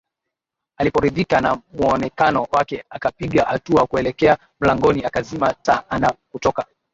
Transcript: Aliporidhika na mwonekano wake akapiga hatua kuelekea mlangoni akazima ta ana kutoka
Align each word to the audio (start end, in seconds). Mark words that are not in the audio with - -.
Aliporidhika 0.77 1.41
na 1.41 1.61
mwonekano 1.73 2.47
wake 2.51 2.83
akapiga 2.89 3.43
hatua 3.45 3.87
kuelekea 3.87 4.37
mlangoni 4.59 5.03
akazima 5.05 5.53
ta 5.53 5.89
ana 5.89 6.13
kutoka 6.31 6.65